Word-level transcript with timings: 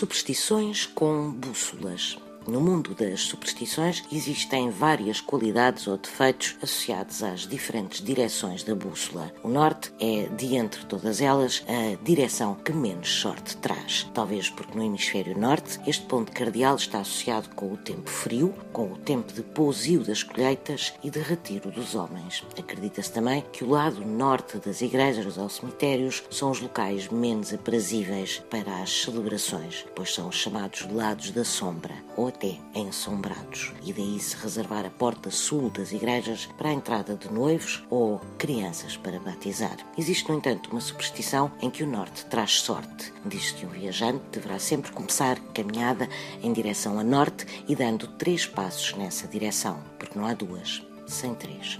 Superstições 0.00 0.86
com 0.86 1.30
bússolas. 1.30 2.16
No 2.46 2.58
mundo 2.58 2.94
das 2.94 3.20
superstições 3.20 4.02
existem 4.10 4.70
várias 4.70 5.20
qualidades 5.20 5.86
ou 5.86 5.98
defeitos 5.98 6.56
associados 6.62 7.22
às 7.22 7.46
diferentes 7.46 8.02
direções 8.02 8.62
da 8.62 8.74
bússola. 8.74 9.30
O 9.42 9.48
norte 9.48 9.92
é, 10.00 10.26
de 10.36 10.56
entre 10.56 10.84
todas 10.86 11.20
elas, 11.20 11.62
a 11.68 12.02
direção 12.02 12.54
que 12.54 12.72
menos 12.72 13.20
sorte 13.20 13.56
traz. 13.58 14.08
Talvez 14.14 14.48
porque 14.48 14.76
no 14.76 14.84
hemisfério 14.84 15.38
norte 15.38 15.78
este 15.86 16.06
ponto 16.06 16.32
cardeal 16.32 16.76
está 16.76 17.00
associado 17.00 17.50
com 17.50 17.72
o 17.72 17.76
tempo 17.76 18.08
frio, 18.08 18.54
com 18.72 18.90
o 18.90 18.96
tempo 18.96 19.32
de 19.32 19.42
pousio 19.42 20.02
das 20.02 20.22
colheitas 20.22 20.94
e 21.04 21.10
de 21.10 21.20
retiro 21.20 21.70
dos 21.70 21.94
homens. 21.94 22.42
Acredita-se 22.58 23.12
também 23.12 23.44
que 23.52 23.64
o 23.64 23.70
lado 23.70 24.04
norte 24.04 24.56
das 24.58 24.80
igrejas 24.80 25.36
ou 25.36 25.48
cemitérios 25.48 26.22
são 26.30 26.50
os 26.50 26.60
locais 26.60 27.08
menos 27.08 27.52
aprazíveis 27.52 28.42
para 28.50 28.82
as 28.82 29.02
celebrações, 29.02 29.84
pois 29.94 30.14
são 30.14 30.28
os 30.28 30.36
chamados 30.36 30.90
lados 30.90 31.30
da 31.30 31.44
sombra 31.44 31.94
ou 32.16 32.29
até 32.30 32.56
em 32.74 32.88
Assombrados, 32.88 33.72
e 33.84 33.92
daí 33.92 34.18
se 34.18 34.36
reservar 34.36 34.86
a 34.86 34.90
porta 34.90 35.30
sul 35.30 35.68
das 35.70 35.92
igrejas 35.92 36.46
para 36.56 36.70
a 36.70 36.72
entrada 36.72 37.14
de 37.14 37.30
noivos 37.30 37.84
ou 37.90 38.20
crianças 38.38 38.96
para 38.96 39.20
batizar. 39.20 39.76
Existe, 39.98 40.28
no 40.30 40.38
entanto, 40.38 40.70
uma 40.70 40.80
superstição 40.80 41.52
em 41.60 41.68
que 41.68 41.82
o 41.82 41.86
norte 41.86 42.24
traz 42.26 42.60
sorte. 42.60 43.12
Diz 43.26 43.50
que 43.50 43.66
um 43.66 43.68
viajante 43.68 44.24
deverá 44.32 44.58
sempre 44.58 44.92
começar 44.92 45.38
caminhada 45.52 46.08
em 46.42 46.52
direção 46.52 46.98
a 46.98 47.04
norte 47.04 47.46
e 47.68 47.76
dando 47.76 48.06
três 48.06 48.46
passos 48.46 48.94
nessa 48.94 49.28
direção, 49.28 49.78
porque 49.98 50.18
não 50.18 50.26
há 50.26 50.32
duas 50.32 50.82
sem 51.06 51.34
três. 51.34 51.78